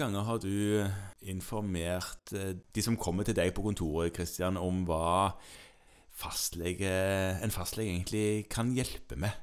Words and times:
ganger 0.00 0.26
har 0.26 0.38
du 0.42 0.52
informert 1.30 2.32
eh, 2.36 2.54
de 2.74 2.84
som 2.84 2.96
kommer 3.00 3.26
til 3.28 3.36
deg 3.38 3.52
på 3.56 3.64
kontoret, 3.64 4.14
Kristian, 4.16 4.58
om 4.60 4.82
hva 4.88 5.34
fastlege, 6.20 6.90
en 7.40 7.52
fastlege 7.54 7.94
egentlig 7.94 8.24
kan 8.52 8.72
hjelpe 8.76 9.16
med? 9.20 9.36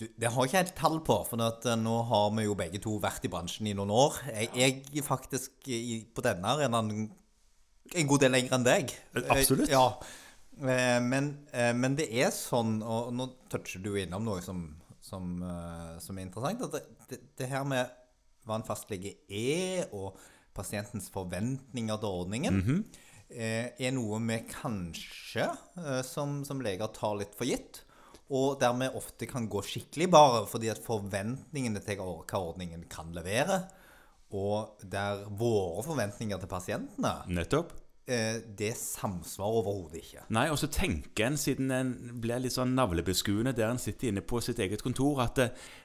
Du, 0.00 0.06
det 0.18 0.30
har 0.34 0.46
ikke 0.48 0.56
jeg 0.58 0.68
et 0.70 0.76
tall 0.78 0.98
på, 1.04 1.18
for 1.28 1.42
at, 1.44 1.66
eh, 1.68 1.78
nå 1.78 1.98
har 2.08 2.30
vi 2.36 2.46
jo 2.46 2.56
begge 2.58 2.80
to 2.82 2.96
vært 3.02 3.26
i 3.28 3.30
bransjen 3.32 3.68
i 3.70 3.74
noen 3.78 3.92
år. 3.94 4.20
Jeg, 4.32 4.82
jeg 4.94 5.04
faktisk 5.06 5.68
i, 5.70 6.02
på 6.14 6.24
denne 6.24 6.54
arenaen 6.56 6.92
en 7.92 8.08
god 8.08 8.22
del 8.24 8.32
lenger 8.34 8.56
enn 8.56 8.66
deg. 8.66 8.92
Absolutt. 9.22 9.68
Eh, 9.68 9.74
Ja. 9.76 9.86
Eh, 10.62 11.00
Men, 11.02 11.32
eh, 11.52 11.72
men 11.74 11.96
det 11.98 12.08
er 12.12 12.30
sånn, 12.34 12.80
og 12.84 13.12
nå 13.16 13.28
toucher 13.52 13.82
du 13.84 13.94
innom 13.98 14.24
noe 14.26 14.42
som, 14.44 14.64
som, 15.00 15.38
eh, 15.42 15.98
som 16.00 16.18
er 16.18 16.26
interessant, 16.28 16.62
at 16.68 16.76
det, 16.76 16.82
det, 17.10 17.20
det 17.40 17.48
her 17.52 17.64
med 17.68 17.98
hva 18.46 18.58
en 18.58 18.66
fastlege 18.66 19.16
er, 19.28 19.88
og 19.92 20.18
pasientens 20.56 21.08
forventninger 21.12 22.00
til 22.02 22.18
ordningen, 22.22 22.60
eh, 23.30 23.72
er 23.78 23.94
noe 23.96 24.20
vi 24.20 24.40
kanskje 24.50 25.48
eh, 25.80 26.02
som, 26.06 26.42
som 26.44 26.60
leger 26.64 26.92
tar 26.92 27.16
litt 27.20 27.36
for 27.38 27.48
gitt. 27.48 27.84
Og 28.32 28.56
dermed 28.60 28.94
ofte 28.96 29.26
kan 29.28 29.48
gå 29.50 29.60
skikkelig 29.66 30.08
bare 30.12 30.44
fordi 30.48 30.70
at 30.72 30.80
forventningene 30.80 31.82
til 31.84 32.00
hva 32.00 32.40
ordningen 32.40 32.86
kan 32.88 33.12
levere, 33.12 33.62
og 34.32 34.80
der 34.88 35.26
våre 35.28 35.82
forventninger 35.84 36.40
til 36.40 36.48
pasientene, 36.48 37.12
Nettopp. 37.28 37.74
eh, 38.08 38.40
det 38.58 38.72
samsvarer 38.80 39.58
overhodet 39.60 40.00
ikke. 40.00 40.24
Nei, 40.32 40.46
og 40.48 40.56
så 40.60 40.70
tenker 40.72 41.26
en, 41.26 41.36
siden 41.36 41.70
en 41.76 41.92
blir 42.22 42.40
litt 42.40 42.56
sånn 42.56 42.72
navlebeskuende 42.78 43.52
der 43.52 43.68
en 43.68 43.82
sitter 43.82 44.08
inne 44.08 44.24
på 44.24 44.40
sitt 44.40 44.62
eget 44.64 44.84
kontor, 44.84 45.20
at 45.26 45.42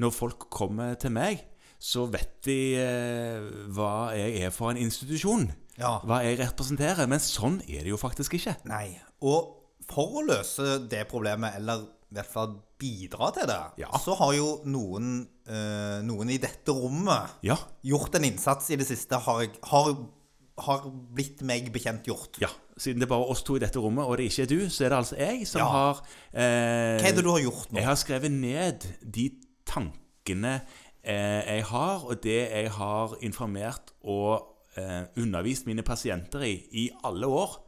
når 0.00 0.16
folk 0.16 0.48
kommer 0.48 0.96
til 1.00 1.12
meg, 1.12 1.44
så 1.80 2.04
vet 2.12 2.42
de 2.44 2.56
eh, 2.76 3.46
hva 3.72 4.10
jeg 4.16 4.42
er 4.44 4.52
for 4.52 4.70
en 4.72 4.80
institusjon. 4.82 5.46
Ja. 5.80 5.94
Hva 6.04 6.18
jeg 6.26 6.36
representerer. 6.42 7.06
Men 7.08 7.22
sånn 7.24 7.62
er 7.64 7.86
det 7.86 7.94
jo 7.94 7.96
faktisk 8.00 8.36
ikke. 8.36 8.52
Nei. 8.68 8.98
Og 9.24 9.56
for 9.90 10.20
å 10.20 10.26
løse 10.28 10.76
det 10.92 11.06
problemet, 11.08 11.56
eller 11.56 11.86
i 12.10 12.14
hvert 12.18 12.28
fall 12.28 12.52
bidra 12.80 13.30
til 13.36 13.46
det, 13.48 13.58
Ja. 13.84 13.88
så 14.02 14.14
har 14.18 14.32
jo 14.36 14.60
noen, 14.66 15.26
eh, 15.48 16.00
noen 16.04 16.30
i 16.30 16.38
dette 16.42 16.68
rommet 16.74 17.38
Ja. 17.42 17.56
gjort 17.84 18.14
en 18.16 18.24
innsats 18.24 18.70
i 18.70 18.76
det 18.76 18.86
siste, 18.88 19.16
har, 19.18 19.46
har, 19.72 19.96
har 20.58 20.80
blitt 21.14 21.40
meg 21.42 21.72
bekjent 21.72 22.04
gjort. 22.04 22.38
ja. 22.40 22.48
Siden 22.80 22.98
det 23.00 23.04
er 23.08 23.12
bare 23.14 23.28
oss 23.28 23.42
to 23.44 23.56
i 23.56 23.60
dette 23.60 23.76
rommet, 23.78 24.04
og 24.08 24.16
det 24.16 24.30
ikke 24.30 24.42
er 24.42 24.46
du, 24.46 24.68
så 24.72 24.84
er 24.86 24.88
det 24.88 24.98
altså 24.98 25.16
jeg 25.18 25.46
som 25.46 25.60
Ja. 25.60 25.68
har 25.68 26.02
eh, 26.32 27.00
Hva 27.00 27.08
er 27.08 27.12
det 27.16 27.24
du 27.24 27.30
har 27.30 27.40
gjort 27.40 27.72
nå? 27.72 27.76
Jeg 27.76 27.84
har 27.84 27.96
skrevet 27.96 28.30
ned 28.32 28.86
de 29.04 29.30
tankene 29.66 30.62
jeg 31.04 31.64
har, 31.70 32.04
og 32.04 32.22
det 32.22 32.40
jeg 32.50 32.70
har 32.76 33.16
informert 33.24 33.94
og 34.04 34.50
eh, 34.76 35.08
undervist 35.16 35.66
mine 35.66 35.82
pasienter 35.82 36.44
i 36.44 36.54
i 36.70 36.90
alle 37.04 37.26
år. 37.26 37.58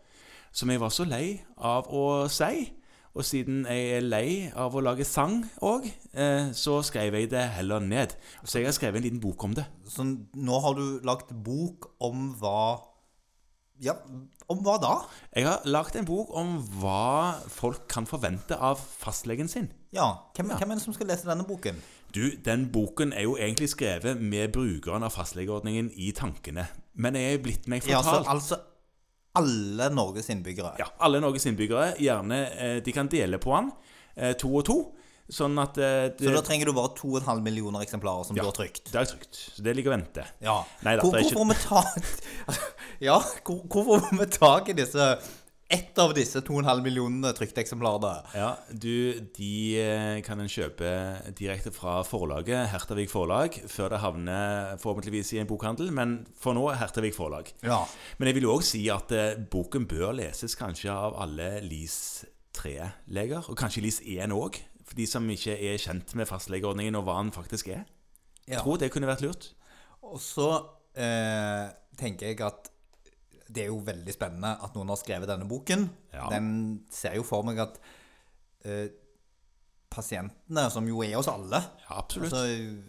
Som 0.53 0.71
jeg 0.71 0.81
var 0.81 0.93
så 0.93 1.05
lei 1.09 1.41
av 1.57 1.89
å 1.89 2.29
si. 2.29 2.69
Og 3.13 3.25
siden 3.29 3.67
jeg 3.69 3.97
er 3.99 4.05
lei 4.05 4.29
av 4.57 4.73
å 4.73 4.81
lage 4.81 5.05
sang 5.05 5.43
òg, 5.61 5.85
eh, 6.13 6.53
så 6.57 6.79
skrev 6.85 7.15
jeg 7.15 7.31
det 7.33 7.45
heller 7.59 7.81
ned. 7.81 8.15
Så 8.45 8.59
jeg 8.59 8.71
har 8.71 8.77
skrevet 8.77 9.01
en 9.01 9.05
liten 9.05 9.21
bok 9.21 9.45
om 9.45 9.55
det. 9.57 9.67
Så 9.85 10.05
nå 10.05 10.61
har 10.65 10.75
du 10.75 11.01
lagt 11.05 11.33
bok 11.45 11.91
om 12.01 12.33
hva 12.41 12.81
Ja, 13.83 13.97
om 14.47 14.61
hva 14.63 14.77
da? 14.79 14.93
Jeg 15.35 15.49
har 15.49 15.65
lagd 15.67 15.97
en 15.99 16.07
bok 16.07 16.31
om 16.39 16.55
hva 16.79 17.41
folk 17.51 17.89
kan 17.91 18.07
forvente 18.07 18.55
av 18.55 18.79
fastlegen 18.79 19.51
sin. 19.51 19.67
Ja, 19.91 20.07
hvem, 20.37 20.53
hvem 20.55 20.71
er 20.75 20.79
det 20.79 20.85
som 20.85 20.95
skal 20.95 21.11
lese 21.11 21.27
denne 21.27 21.47
boken? 21.49 21.81
Du, 22.15 22.23
den 22.45 22.69
boken 22.71 23.15
er 23.17 23.27
jo 23.27 23.35
egentlig 23.41 23.73
skrevet 23.73 24.21
med 24.21 24.53
brukeren 24.55 25.03
av 25.03 25.15
fastlegeordningen 25.17 25.91
i 25.99 26.13
tankene. 26.15 26.69
Men 26.95 27.19
jeg 27.19 27.39
er 27.39 27.43
blitt 27.43 27.67
meg 27.73 27.83
fortalt 27.83 28.07
Ja, 28.07 28.21
altså, 28.21 28.61
altså 28.61 28.61
alle 29.41 29.89
Norges 29.91 30.31
innbyggere. 30.31 30.75
Ja, 30.79 30.91
alle 31.03 31.23
Norges 31.25 31.49
innbyggere, 31.49 31.95
gjerne 32.05 32.43
eh, 32.53 32.75
de 32.85 32.95
kan 32.95 33.09
dele 33.11 33.41
på 33.43 33.55
den, 33.57 33.73
eh, 34.15 34.37
to 34.39 34.53
og 34.61 34.67
to. 34.69 34.79
Sånn 35.33 35.57
at 35.63 35.79
eh, 35.81 36.11
det, 36.13 36.27
Så 36.27 36.35
da 36.35 36.43
trenger 36.45 36.69
du 36.69 36.75
bare 36.77 36.93
2,5 36.99 37.41
millioner 37.45 37.85
eksemplarer 37.87 38.27
som 38.29 38.37
ja, 38.37 38.45
du 38.45 38.51
har 38.51 38.57
trykt. 38.57 38.91
Det 38.91 38.99
er 39.01 39.09
trygt. 39.09 39.39
Så 39.57 39.65
det 39.65 39.73
ligger 39.79 39.95
og 39.95 39.97
venter. 39.97 40.33
Ja. 40.45 40.59
Nei 40.85 40.99
da, 40.99 41.07
hvor, 41.07 41.17
hvorfor 41.17 41.47
må 41.47 41.55
vi 41.55 41.61
ta 41.63 41.81
Ja, 43.03 43.17
hvor, 43.43 43.65
hvor 43.67 43.99
får 43.99 44.13
vi 44.15 44.27
tak 44.31 44.69
i 44.71 44.75
disse 44.79 45.07
ett 45.73 45.97
av 45.99 46.13
disse 46.15 46.39
2,5 46.45 46.83
millionene 46.85 47.33
trykte 47.35 47.63
eksemplarene? 47.65 48.13
Ja, 48.37 48.51
du, 48.71 49.19
de 49.35 49.55
eh, 49.81 50.19
kan 50.23 50.39
en 50.39 50.51
kjøpe 50.53 50.91
direkte 51.35 51.73
fra 51.75 51.97
forlaget, 52.07 52.69
Hertavik 52.71 53.11
Forlag, 53.11 53.57
før 53.73 53.95
det 53.95 54.03
havner 54.05 54.77
forhåpentligvis 54.83 55.33
i 55.35 55.41
en 55.43 55.49
bokhandel, 55.51 55.91
men 55.97 56.21
for 56.39 56.55
nå 56.55 56.69
Hertavik 56.79 57.17
Forlag. 57.17 57.51
Ja. 57.65 57.81
Men 58.21 58.31
jeg 58.31 58.39
vil 58.39 58.47
jo 58.47 58.55
òg 58.59 58.67
si 58.69 58.85
at 58.93 59.15
eh, 59.17 59.41
boken 59.51 59.89
bør 59.91 60.13
leses 60.21 60.55
kanskje 60.61 60.93
av 60.93 61.17
alle 61.25 61.57
LIS 61.65 61.97
3-leger, 62.55 63.49
og 63.49 63.59
kanskje 63.59 63.83
LIS 63.83 64.03
1 64.05 64.37
òg, 64.37 64.61
for 64.87 65.01
de 65.01 65.09
som 65.09 65.27
ikke 65.33 65.57
er 65.57 65.81
kjent 65.81 66.15
med 66.21 66.31
fastlegeordningen 66.31 67.01
og 67.01 67.09
hva 67.09 67.19
den 67.25 67.35
faktisk 67.35 67.73
er. 67.73 67.83
ja. 68.45 68.59
Jeg 68.59 68.63
tror 68.63 68.79
det 68.79 68.93
kunne 68.95 69.11
vært 69.11 69.25
lurt. 69.25 69.55
Og 70.05 70.21
så 70.21 70.53
eh, 70.95 71.73
tenker 71.99 72.31
jeg 72.31 72.45
at 72.45 72.72
det 73.53 73.63
er 73.67 73.71
jo 73.73 73.81
veldig 73.85 74.13
spennende 74.15 74.51
at 74.65 74.75
noen 74.79 74.89
har 74.93 74.99
skrevet 75.01 75.29
denne 75.29 75.47
boken. 75.51 75.83
Ja. 76.15 76.27
Den 76.33 76.47
ser 76.93 77.15
jo 77.19 77.25
for 77.29 77.43
meg 77.47 77.57
at 77.63 77.75
eh, 78.65 78.89
pasientene, 79.93 80.63
som 80.73 80.87
jo 80.89 81.03
er 81.05 81.19
oss 81.19 81.29
alle 81.29 81.59
Ja, 81.83 81.99
absolutt. 82.01 82.33
altså, 82.33 82.47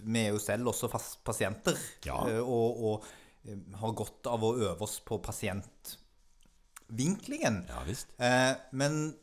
Vi 0.08 0.20
er 0.22 0.30
jo 0.32 0.40
selv 0.40 0.68
også 0.72 0.88
fast 0.92 1.20
pasienter. 1.28 1.76
Ja. 2.08 2.16
eh, 2.32 2.40
og, 2.40 2.70
og 2.84 3.04
eh, 3.48 3.58
har 3.82 3.92
godt 4.00 4.28
av 4.32 4.40
å 4.48 4.54
øve 4.56 4.82
oss 4.88 4.96
på 5.04 5.20
pasientvinklingen. 5.26 7.56
Ja 7.70 7.80
visst. 7.88 8.08
Eh, 8.24 8.54
men 8.72 9.16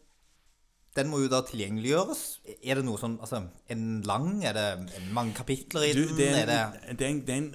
den 0.99 1.07
må 1.09 1.21
jo 1.23 1.29
da 1.31 1.39
tilgjengeliggjøres. 1.47 2.23
Er 2.67 2.75
det 2.81 2.85
noe 2.85 2.99
sånn 2.99 3.13
Altså, 3.23 3.39
en 3.71 4.03
lang? 4.09 4.43
Er 4.45 4.53
det 4.57 4.65
mange 5.15 5.35
kapitler 5.39 5.83
i 5.87 5.93
Du, 5.95 6.03
den? 6.09 6.17
det 6.19 6.27
er, 6.35 6.51
er 6.51 6.95
det 6.99 6.99
en, 6.99 6.99
det, 6.99 7.07
er 7.07 7.15
en, 7.15 7.21
det, 7.25 7.31
er 7.31 7.39
en, 7.39 7.47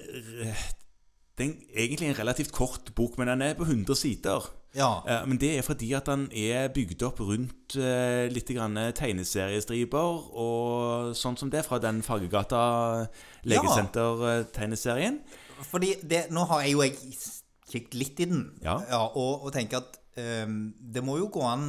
det 1.38 1.46
er 1.46 1.82
egentlig 1.84 2.08
en 2.08 2.18
relativt 2.18 2.52
kort 2.52 2.94
bok, 2.96 3.18
men 3.18 3.28
den 3.28 3.42
er 3.42 3.54
på 3.58 3.66
100 3.66 3.94
sider. 3.98 4.46
Ja. 4.76 5.00
Eh, 5.08 5.22
Men 5.28 5.38
det 5.40 5.50
er 5.58 5.62
fordi 5.64 5.92
at 5.96 6.06
den 6.06 6.26
er 6.36 6.68
bygd 6.68 7.02
opp 7.06 7.20
rundt 7.20 7.76
eh, 7.80 8.26
litt 8.32 8.46
tegneseriestriper 8.48 10.20
og 10.36 11.14
sånn 11.16 11.36
som 11.40 11.50
det 11.52 11.64
fra 11.64 11.78
den 11.80 12.02
Fargegata 12.04 13.06
legesenter-tegneserien. 13.44 15.20
Fordi 15.70 15.94
det, 16.04 16.26
nå 16.34 16.44
har 16.50 16.64
jeg 16.64 16.72
jo 16.74 16.82
jeg 16.84 16.96
kikket 17.70 17.94
litt 17.98 18.20
i 18.20 18.28
den, 18.30 18.42
Ja. 18.62 18.76
og, 19.08 19.46
og 19.46 19.52
tenker 19.54 19.80
at 19.82 19.96
um, 20.46 20.74
det 20.78 21.02
må 21.04 21.16
jo 21.18 21.30
gå 21.32 21.42
an 21.48 21.64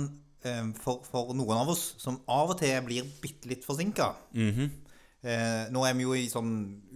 um, 0.45 0.73
for, 0.77 1.01
for 1.07 1.31
noen 1.33 1.57
av 1.63 1.71
oss 1.73 1.93
som 2.01 2.19
av 2.27 2.51
og 2.53 2.59
til 2.59 2.75
blir 2.85 3.07
bitte 3.23 3.49
litt 3.49 3.65
forsinka. 3.65 4.11
Mhm. 4.35 4.83
Eh, 5.23 5.65
nå 5.73 5.85
er 5.87 5.93
vi 5.97 6.03
jo 6.05 6.13
i 6.17 6.27
sånn 6.29 6.53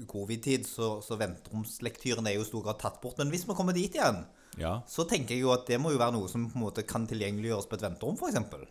covid-tid, 0.07 0.65
så, 0.67 0.99
så 1.05 1.17
venteromslektyren 1.19 2.27
er 2.27 2.35
jo 2.37 2.45
i 2.45 2.49
stor 2.49 2.63
grad 2.67 2.79
tatt 2.81 3.01
bort. 3.01 3.17
Men 3.21 3.29
hvis 3.33 3.47
vi 3.47 3.55
kommer 3.57 3.73
dit 3.77 3.93
igjen, 3.97 4.23
Ja. 4.59 4.81
så 4.87 5.05
tenker 5.07 5.35
jeg 5.35 5.45
jo 5.45 5.53
at 5.53 5.65
det 5.67 5.79
må 5.79 5.91
jo 5.93 5.97
være 6.01 6.11
noe 6.17 6.27
som 6.27 6.49
på 6.51 6.57
en 6.59 6.65
måte 6.65 6.83
kan 6.87 7.05
tilgjengeliggjøres 7.07 7.69
på 7.71 7.77
et 7.79 7.85
venterom, 7.85 8.17
f.eks. 8.19 8.67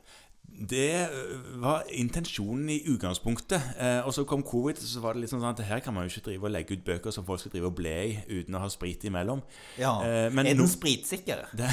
Det 0.69 1.09
øh, 1.09 1.63
var 1.63 1.83
intensjonen 1.89 2.69
i 2.69 2.83
utgangspunktet. 2.93 3.63
Eh, 3.81 4.07
og 4.07 4.15
så 4.15 4.25
kom 4.25 4.43
covid, 4.43 4.77
så 4.77 5.01
var 5.01 5.17
det 5.17 5.23
liksom 5.25 5.41
sånn 5.41 5.55
at 5.55 5.63
her 5.65 5.81
kan 5.81 5.95
man 5.97 6.05
jo 6.05 6.13
ikke 6.13 6.27
drive 6.27 6.49
og 6.49 6.53
legge 6.53 6.77
ut 6.77 6.83
bøker 6.85 7.15
som 7.15 7.25
folk 7.25 7.41
skal 7.41 7.55
drive 7.55 7.71
og 7.71 7.79
ble 7.79 7.95
i 8.11 8.41
uten 8.41 8.59
å 8.59 8.61
ha 8.61 8.69
sprit 8.73 9.07
imellom. 9.09 9.41
Ja. 9.81 9.95
Eh, 10.05 10.27
men 10.33 10.51
er 10.51 10.59
den 10.59 10.69
spritsikker? 10.69 11.47
Det, 11.61 11.69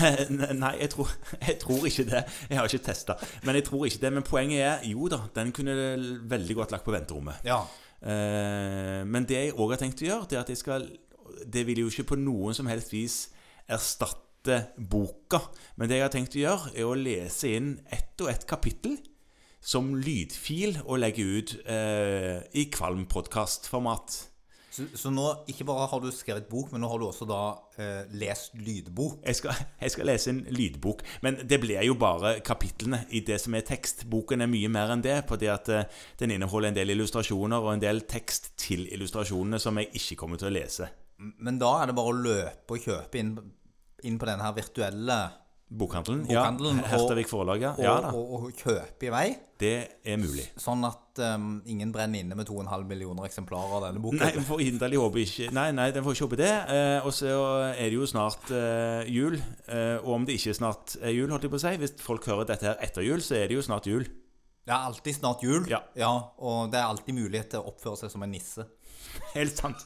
nei, 0.56 0.74
jeg 0.82 0.92
tror, 0.94 1.12
jeg 1.48 1.58
tror 1.60 1.88
ikke 1.90 2.06
det. 2.08 2.24
Jeg 2.50 2.60
har 2.60 2.70
ikke 2.70 2.86
testa. 2.86 3.18
Men 3.44 3.60
jeg 3.60 3.68
tror 3.68 3.88
ikke 3.88 4.04
det. 4.06 4.14
Men 4.14 4.28
poenget 4.28 4.64
er 4.64 4.88
jo 4.88 5.10
da, 5.12 5.24
den 5.36 5.52
kunne 5.56 5.76
veldig 6.30 6.56
godt 6.62 6.76
lagt 6.76 6.88
på 6.88 6.96
venterommet. 6.96 7.44
Ja. 7.48 7.60
Eh, 8.02 9.04
men 9.08 9.28
det 9.28 9.42
jeg 9.42 9.58
òg 9.58 9.76
har 9.76 9.82
tenkt 9.84 10.06
å 10.06 10.08
gjøre, 10.08 10.30
det 10.30 10.40
er 10.40 10.46
at 10.46 10.54
jeg 10.54 10.60
skal 10.62 10.86
Det 11.48 11.64
vil 11.68 11.80
jo 11.82 11.90
ikke 11.90 12.12
på 12.14 12.16
noen 12.18 12.56
som 12.56 12.70
helst 12.70 12.94
vis 12.94 13.18
erstatte 13.68 14.27
boka. 14.78 15.42
Men 15.76 15.90
det 15.90 16.00
jeg 16.00 16.08
har 16.08 16.14
tenkt 16.14 16.38
å 16.38 16.44
gjøre, 16.44 16.74
er 16.74 16.88
å 16.88 16.98
lese 16.98 17.54
inn 17.58 17.76
ett 17.94 18.16
og 18.24 18.32
ett 18.32 18.48
kapittel 18.50 18.98
som 19.68 19.92
lydfil 20.00 20.80
og 20.86 21.02
legge 21.02 21.26
ut 21.28 21.54
eh, 21.68 22.40
i 22.56 22.68
Kvalm-podkastformat. 22.72 24.18
Så, 24.78 24.84
så 24.94 25.10
nå 25.10 25.24
ikke 25.50 25.66
bare 25.66 25.88
har 25.90 26.02
du 26.04 26.12
skrevet 26.14 26.46
bok, 26.52 26.70
men 26.70 26.84
nå 26.84 26.90
har 26.92 27.02
du 27.02 27.08
også 27.08 27.26
da 27.26 27.40
eh, 27.82 28.12
lest 28.22 28.54
lydbok. 28.62 29.24
Jeg 29.26 29.40
skal, 29.40 29.58
jeg 29.82 29.94
skal 29.96 30.10
lese 30.12 30.32
en 30.32 30.44
lydbok, 30.54 31.02
men 31.26 31.40
det 31.50 31.58
blir 31.64 31.82
jo 31.88 31.98
bare 31.98 32.38
kapitlene 32.46 33.02
i 33.18 33.24
det 33.26 33.40
som 33.42 33.58
er 33.58 33.66
tekst. 33.66 34.06
Boken 34.12 34.46
er 34.46 34.52
mye 34.52 34.70
mer 34.72 34.94
enn 34.94 35.04
det, 35.04 35.18
fordi 35.30 35.50
at 35.52 35.72
eh, 35.74 35.90
den 36.22 36.36
inneholder 36.36 36.72
en 36.72 36.78
del 36.78 36.94
illustrasjoner 36.94 37.64
og 37.64 37.74
en 37.74 37.84
del 37.84 38.04
tekst 38.10 38.54
til 38.62 38.86
illustrasjonene 38.94 39.60
som 39.62 39.82
jeg 39.82 39.90
ikke 39.98 40.20
kommer 40.22 40.40
til 40.40 40.52
å 40.52 40.56
lese. 40.60 40.92
Men 41.18 41.58
da 41.58 41.74
er 41.82 41.90
det 41.90 41.98
bare 41.98 42.14
å 42.14 42.20
løpe 42.22 42.78
og 42.78 42.84
kjøpe 42.86 43.18
inn, 43.20 43.34
inn 44.06 44.20
på 44.22 44.30
den 44.30 44.42
her 44.44 44.54
virtuelle 44.58 45.20
Bokhandelen. 45.68 46.22
Bokhandelen, 46.24 46.78
ja. 46.80 46.88
Hertevik 46.94 47.28
Forlag, 47.28 47.60
ja. 47.62 47.74
og, 47.76 47.84
ja 47.84 47.96
og, 48.16 48.30
og 48.38 48.52
kjøpe 48.56 49.10
i 49.10 49.10
vei. 49.12 49.26
Det 49.60 49.74
er 50.06 50.20
mulig. 50.22 50.46
Sånn 50.62 50.86
at 50.88 51.20
um, 51.34 51.58
ingen 51.68 51.90
brenner 51.92 52.22
inne 52.24 52.38
med 52.40 52.48
2,5 52.48 52.86
millioner 52.88 53.28
eksemplarer 53.28 53.74
av 53.76 53.84
denne 53.90 54.00
boken. 54.00 54.22
Nei, 54.22 54.30
vi 54.38 54.46
får 54.48 54.64
inderlig 54.64 55.02
håpe 55.02 55.24
ikke 55.26 55.50
Nei, 55.58 55.66
nei, 55.76 55.90
den 55.92 56.06
får 56.06 56.16
ikke 56.16 56.28
håpe 56.30 56.40
det. 56.40 56.54
Eh, 56.72 57.00
og 57.02 57.12
så 57.18 57.34
er 57.74 57.84
det 57.84 57.98
jo 57.98 58.08
snart 58.08 58.48
eh, 58.56 59.10
jul. 59.12 59.36
Eh, 59.66 59.98
og 59.98 60.14
om 60.22 60.30
det 60.30 60.38
ikke 60.40 60.56
snart 60.56 60.96
er 61.02 61.16
jul, 61.18 61.28
holdt 61.34 61.50
jeg 61.50 61.56
på 61.58 61.60
å 61.60 61.66
si 61.66 61.76
Hvis 61.84 61.98
folk 62.06 62.30
hører 62.32 62.48
dette 62.54 62.70
her 62.70 62.80
etter 62.88 63.04
jul, 63.04 63.20
så 63.26 63.36
er 63.42 63.52
det 63.52 63.60
jo 63.60 63.66
snart 63.68 63.92
jul. 63.92 64.08
Det 64.68 64.76
er 64.76 64.88
alltid 64.88 65.20
snart 65.20 65.44
jul, 65.44 65.68
Ja. 65.68 65.84
og 66.38 66.72
det 66.72 66.80
er 66.80 66.88
alltid 66.88 67.16
mulighet 67.16 67.52
til 67.54 67.64
å 67.64 67.74
oppføre 67.74 68.00
seg 68.06 68.12
som 68.12 68.24
en 68.24 68.32
nisse. 68.32 68.68
Helt 69.34 69.60
sant. 69.60 69.84